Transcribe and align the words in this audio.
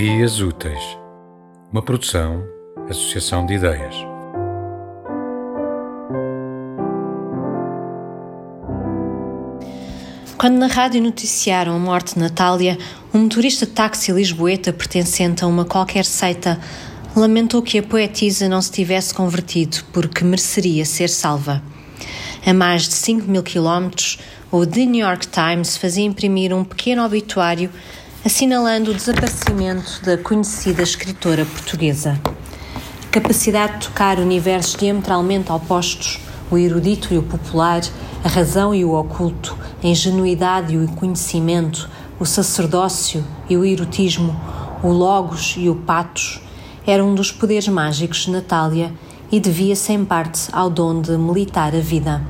Dias 0.00 0.40
Úteis, 0.40 0.80
uma 1.72 1.82
produção, 1.82 2.44
associação 2.88 3.44
de 3.44 3.54
ideias. 3.54 3.96
Quando 10.38 10.56
na 10.56 10.68
rádio 10.68 11.02
noticiaram 11.02 11.74
a 11.74 11.78
morte 11.80 12.14
de 12.14 12.20
Natália, 12.20 12.78
um 13.12 13.22
motorista 13.22 13.66
de 13.66 13.72
táxi 13.72 14.12
lisboeta 14.12 14.72
pertencente 14.72 15.42
a 15.42 15.48
uma 15.48 15.64
qualquer 15.64 16.04
seita 16.04 16.60
lamentou 17.16 17.60
que 17.60 17.76
a 17.76 17.82
poetisa 17.82 18.48
não 18.48 18.62
se 18.62 18.70
tivesse 18.70 19.12
convertido 19.12 19.78
porque 19.92 20.22
mereceria 20.22 20.84
ser 20.84 21.08
salva. 21.08 21.60
A 22.46 22.54
mais 22.54 22.82
de 22.82 22.94
5 22.94 23.28
mil 23.28 23.42
quilómetros, 23.42 24.20
o 24.52 24.64
The 24.64 24.86
New 24.86 25.04
York 25.04 25.26
Times 25.26 25.76
fazia 25.76 26.04
imprimir 26.04 26.54
um 26.54 26.62
pequeno 26.62 27.04
obituário 27.04 27.68
assinalando 28.24 28.90
o 28.90 28.94
desaparecimento 28.94 30.00
da 30.04 30.18
conhecida 30.18 30.82
escritora 30.82 31.44
portuguesa. 31.44 32.20
A 33.04 33.10
capacidade 33.10 33.74
de 33.74 33.86
tocar 33.86 34.18
universos 34.18 34.74
diametralmente 34.74 35.52
opostos, 35.52 36.18
o 36.50 36.58
erudito 36.58 37.14
e 37.14 37.18
o 37.18 37.22
popular, 37.22 37.80
a 38.24 38.28
razão 38.28 38.74
e 38.74 38.84
o 38.84 38.92
oculto, 38.92 39.56
a 39.82 39.86
ingenuidade 39.86 40.74
e 40.74 40.78
o 40.78 40.88
conhecimento, 40.88 41.88
o 42.18 42.26
sacerdócio 42.26 43.24
e 43.48 43.56
o 43.56 43.64
erotismo, 43.64 44.38
o 44.82 44.88
logos 44.88 45.54
e 45.56 45.68
o 45.68 45.76
patos, 45.76 46.40
era 46.84 47.04
um 47.04 47.14
dos 47.14 47.30
poderes 47.30 47.68
mágicos 47.68 48.24
de 48.24 48.32
Natália 48.32 48.92
e 49.30 49.38
devia-se 49.38 49.92
em 49.92 50.04
parte 50.04 50.48
ao 50.52 50.68
dom 50.68 51.00
de 51.00 51.16
militar 51.16 51.74
a 51.74 51.80
vida. 51.80 52.20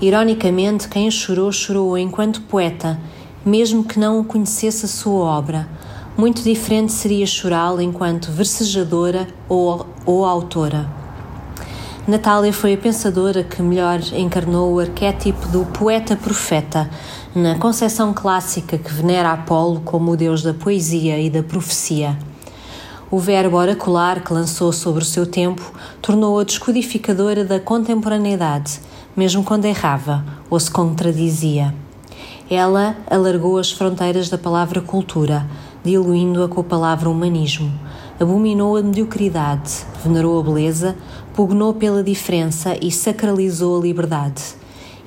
Ironicamente, 0.00 0.88
quem 0.88 1.10
chorou, 1.10 1.52
chorou 1.52 1.98
enquanto 1.98 2.40
poeta 2.42 2.98
mesmo 3.44 3.84
que 3.84 3.98
não 3.98 4.24
conhecesse 4.24 4.86
a 4.86 4.88
sua 4.88 5.24
obra. 5.26 5.68
Muito 6.16 6.42
diferente 6.42 6.92
seria 6.92 7.26
chorá-la 7.26 7.82
enquanto 7.82 8.30
versejadora 8.30 9.26
ou, 9.48 9.86
ou 10.06 10.24
autora. 10.24 10.88
Natália 12.06 12.52
foi 12.52 12.74
a 12.74 12.78
pensadora 12.78 13.42
que 13.42 13.62
melhor 13.62 13.98
encarnou 14.12 14.74
o 14.74 14.80
arquétipo 14.80 15.48
do 15.48 15.64
poeta-profeta, 15.66 16.88
na 17.34 17.56
concepção 17.56 18.12
clássica 18.12 18.78
que 18.78 18.92
venera 18.92 19.32
Apolo 19.32 19.80
como 19.80 20.12
o 20.12 20.16
deus 20.16 20.42
da 20.42 20.54
poesia 20.54 21.18
e 21.18 21.28
da 21.28 21.42
profecia. 21.42 22.16
O 23.10 23.18
verbo 23.18 23.56
oracular 23.56 24.22
que 24.22 24.32
lançou 24.32 24.72
sobre 24.72 25.02
o 25.02 25.06
seu 25.06 25.26
tempo 25.26 25.72
tornou-a 26.02 26.44
descodificadora 26.44 27.44
da 27.44 27.58
contemporaneidade, 27.58 28.80
mesmo 29.16 29.42
quando 29.42 29.64
errava 29.64 30.24
ou 30.50 30.60
se 30.60 30.70
contradizia. 30.70 31.74
Ela 32.50 32.96
alargou 33.10 33.56
as 33.56 33.72
fronteiras 33.72 34.28
da 34.28 34.36
palavra 34.36 34.82
cultura, 34.82 35.46
diluindo-a 35.82 36.46
com 36.46 36.60
a 36.60 36.64
palavra 36.64 37.08
humanismo. 37.08 37.72
Abominou 38.20 38.76
a 38.76 38.82
mediocridade, 38.82 39.86
venerou 40.04 40.38
a 40.38 40.42
beleza, 40.42 40.94
pugnou 41.32 41.72
pela 41.72 42.02
diferença 42.02 42.76
e 42.80 42.90
sacralizou 42.90 43.78
a 43.78 43.82
liberdade. 43.82 44.42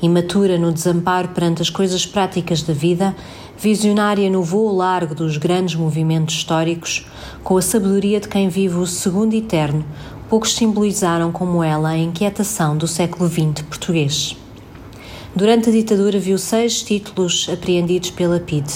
Imatura 0.02 0.58
no 0.58 0.72
desamparo 0.72 1.30
perante 1.30 1.62
as 1.62 1.70
coisas 1.70 2.06
práticas 2.08 2.64
da 2.64 2.74
vida, 2.74 3.16
visionária 3.58 4.30
no 4.30 4.42
voo 4.42 4.76
largo 4.76 5.14
dos 5.14 5.38
grandes 5.38 5.76
movimentos 5.76 6.36
históricos, 6.36 7.08
com 7.44 7.56
a 7.56 7.62
sabedoria 7.62 8.20
de 8.20 8.28
quem 8.28 8.50
vive 8.50 8.78
o 8.78 8.88
segundo 8.88 9.36
eterno, 9.36 9.86
poucos 10.28 10.56
simbolizaram 10.56 11.32
como 11.32 11.64
ela 11.64 11.90
a 11.90 11.98
inquietação 11.98 12.76
do 12.76 12.88
século 12.88 13.30
XX 13.30 13.62
português. 13.62 14.36
Durante 15.38 15.70
a 15.70 15.72
ditadura 15.72 16.18
viu 16.18 16.36
seis 16.36 16.82
títulos 16.82 17.48
apreendidos 17.48 18.10
pela 18.10 18.40
PIDE. 18.40 18.74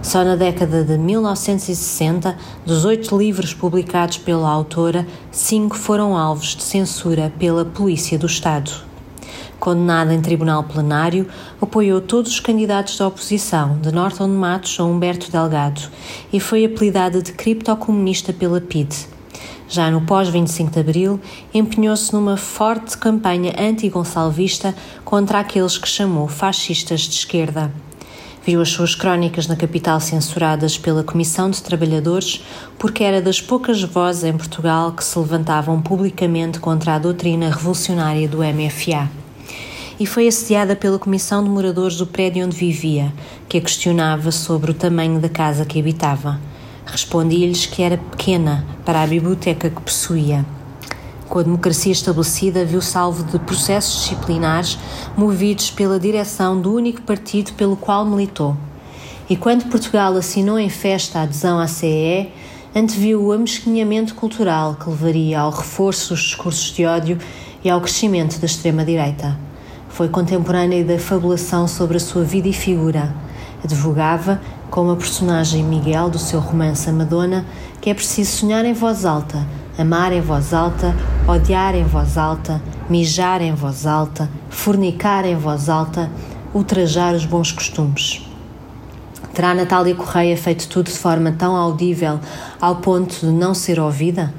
Só 0.00 0.22
na 0.22 0.36
década 0.36 0.84
de 0.84 0.96
1960, 0.96 2.38
dos 2.64 2.84
oito 2.84 3.18
livros 3.18 3.52
publicados 3.52 4.18
pela 4.18 4.48
autora, 4.48 5.04
cinco 5.32 5.76
foram 5.76 6.16
alvos 6.16 6.54
de 6.54 6.62
censura 6.62 7.32
pela 7.36 7.64
Polícia 7.64 8.16
do 8.16 8.26
Estado. 8.26 8.70
Condenada 9.58 10.14
em 10.14 10.20
tribunal 10.20 10.62
plenário, 10.62 11.26
apoiou 11.60 12.00
todos 12.00 12.30
os 12.30 12.38
candidatos 12.38 12.96
da 12.96 13.08
oposição, 13.08 13.76
de 13.80 13.90
Norton 13.90 14.28
Matos 14.28 14.78
a 14.78 14.84
Humberto 14.84 15.32
Delgado, 15.32 15.80
e 16.32 16.38
foi 16.38 16.64
apelidada 16.64 17.20
de 17.20 17.32
criptocomunista 17.32 18.32
pela 18.32 18.60
PIDE. 18.60 19.13
Já 19.68 19.90
no 19.90 20.02
pós-25 20.02 20.70
de 20.70 20.80
Abril, 20.80 21.20
empenhou-se 21.52 22.12
numa 22.12 22.36
forte 22.36 22.98
campanha 22.98 23.54
anti-gonçalvista 23.58 24.74
contra 25.04 25.40
aqueles 25.40 25.78
que 25.78 25.88
chamou 25.88 26.28
fascistas 26.28 27.02
de 27.02 27.14
esquerda. 27.14 27.72
Viu 28.46 28.60
as 28.60 28.68
suas 28.68 28.94
crónicas 28.94 29.46
na 29.46 29.56
capital 29.56 29.98
censuradas 30.00 30.76
pela 30.76 31.02
Comissão 31.02 31.48
de 31.48 31.62
Trabalhadores 31.62 32.44
porque 32.78 33.02
era 33.02 33.22
das 33.22 33.40
poucas 33.40 33.82
vozes 33.82 34.24
em 34.24 34.36
Portugal 34.36 34.92
que 34.92 35.02
se 35.02 35.18
levantavam 35.18 35.80
publicamente 35.80 36.60
contra 36.60 36.94
a 36.94 36.98
doutrina 36.98 37.48
revolucionária 37.48 38.28
do 38.28 38.38
MFA. 38.38 39.10
E 39.98 40.04
foi 40.04 40.28
assediada 40.28 40.76
pela 40.76 40.98
Comissão 40.98 41.42
de 41.42 41.48
Moradores 41.48 41.96
do 41.96 42.06
prédio 42.06 42.44
onde 42.44 42.54
vivia, 42.54 43.10
que 43.48 43.56
a 43.56 43.60
questionava 43.62 44.30
sobre 44.30 44.72
o 44.72 44.74
tamanho 44.74 45.18
da 45.20 45.28
casa 45.30 45.64
que 45.64 45.80
habitava. 45.80 46.38
Respondi-lhes 46.86 47.66
que 47.66 47.82
era 47.82 47.96
pequena 47.96 48.64
para 48.84 49.02
a 49.02 49.06
biblioteca 49.06 49.70
que 49.70 49.80
possuía. 49.80 50.44
Com 51.28 51.38
a 51.38 51.42
democracia 51.42 51.90
estabelecida, 51.90 52.64
viu 52.64 52.82
salvo 52.82 53.24
de 53.24 53.38
processos 53.38 54.02
disciplinares 54.02 54.78
movidos 55.16 55.70
pela 55.70 55.98
direção 55.98 56.60
do 56.60 56.72
único 56.74 57.02
partido 57.02 57.52
pelo 57.54 57.76
qual 57.76 58.04
militou. 58.04 58.56
E 59.28 59.36
quando 59.36 59.68
Portugal 59.70 60.14
assinou 60.16 60.58
em 60.58 60.68
festa 60.68 61.18
a 61.18 61.22
adesão 61.22 61.58
à 61.58 61.66
CEE, 61.66 62.30
anteviu 62.76 63.22
o 63.22 63.32
amesquinhamento 63.32 64.14
cultural 64.14 64.74
que 64.74 64.88
levaria 64.88 65.40
ao 65.40 65.50
reforço 65.50 66.10
dos 66.10 66.22
discursos 66.22 66.74
de 66.74 66.84
ódio 66.84 67.18
e 67.64 67.70
ao 67.70 67.80
crescimento 67.80 68.38
da 68.38 68.46
extrema-direita. 68.46 69.38
Foi 69.88 70.08
contemporânea 70.08 70.84
da 70.84 70.98
fabulação 70.98 71.66
sobre 71.66 71.96
a 71.96 72.00
sua 72.00 72.22
vida 72.22 72.48
e 72.48 72.52
figura. 72.52 73.14
Advogava 73.64 74.42
como 74.70 74.90
a 74.90 74.96
personagem 74.96 75.64
Miguel 75.64 76.10
do 76.10 76.18
seu 76.18 76.38
romance 76.38 76.90
A 76.90 76.92
Madonna, 76.92 77.46
que 77.80 77.88
é 77.88 77.94
preciso 77.94 78.30
sonhar 78.30 78.62
em 78.66 78.74
voz 78.74 79.06
alta, 79.06 79.46
amar 79.78 80.12
em 80.12 80.20
voz 80.20 80.52
alta, 80.52 80.94
odiar 81.26 81.74
em 81.74 81.84
voz 81.84 82.18
alta, 82.18 82.60
mijar 82.90 83.40
em 83.40 83.54
voz 83.54 83.86
alta, 83.86 84.28
fornicar 84.50 85.24
em 85.24 85.34
voz 85.34 85.70
alta, 85.70 86.10
ultrajar 86.52 87.14
os 87.14 87.24
bons 87.24 87.52
costumes. 87.52 88.28
Terá 89.32 89.54
Natália 89.54 89.94
Correia 89.94 90.36
feito 90.36 90.68
tudo 90.68 90.90
de 90.90 90.98
forma 90.98 91.32
tão 91.32 91.56
audível 91.56 92.20
ao 92.60 92.76
ponto 92.76 93.20
de 93.20 93.32
não 93.32 93.54
ser 93.54 93.80
ouvida? 93.80 94.32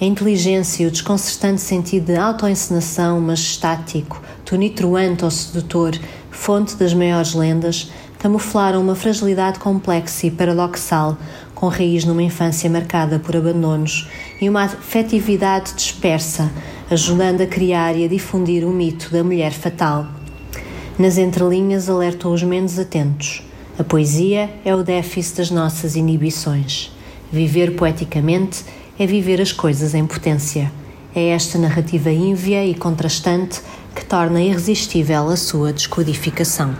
A 0.00 0.04
inteligência 0.04 0.84
e 0.84 0.86
o 0.86 0.90
desconcertante 0.90 1.60
sentido 1.62 2.12
de 2.12 2.16
autoencenação 2.16 3.18
majestático, 3.20 4.22
tonitruante 4.44 5.24
ou 5.24 5.30
sedutor, 5.30 5.98
fonte 6.30 6.76
das 6.76 6.94
maiores 6.94 7.34
lendas, 7.34 7.90
camuflaram 8.18 8.80
uma 8.80 8.94
fragilidade 8.94 9.58
complexa 9.58 10.26
e 10.26 10.30
paradoxal, 10.30 11.16
com 11.54 11.68
raiz 11.68 12.04
numa 12.04 12.22
infância 12.22 12.68
marcada 12.68 13.18
por 13.18 13.36
abandonos 13.36 14.08
e 14.40 14.48
uma 14.48 14.64
afetividade 14.64 15.74
dispersa, 15.74 16.50
ajudando 16.90 17.40
a 17.40 17.46
criar 17.46 17.96
e 17.96 18.04
a 18.04 18.08
difundir 18.08 18.64
o 18.64 18.70
mito 18.70 19.10
da 19.10 19.22
mulher 19.22 19.52
fatal. 19.52 20.06
Nas 20.98 21.16
entrelinhas 21.16 21.88
alertou 21.88 22.32
os 22.32 22.42
menos 22.42 22.78
atentos. 22.78 23.42
A 23.78 23.84
poesia 23.84 24.50
é 24.64 24.74
o 24.74 24.82
déficit 24.82 25.36
das 25.36 25.50
nossas 25.50 25.94
inibições. 25.94 26.90
Viver 27.30 27.76
poeticamente 27.76 28.64
é 28.98 29.06
viver 29.06 29.40
as 29.40 29.52
coisas 29.52 29.94
em 29.94 30.04
potência. 30.04 30.72
É 31.14 31.28
esta 31.28 31.58
narrativa 31.58 32.10
ínvia 32.10 32.64
e 32.64 32.74
contrastante 32.74 33.60
que 33.94 34.04
torna 34.04 34.42
irresistível 34.42 35.28
a 35.28 35.36
sua 35.36 35.72
descodificação. 35.72 36.74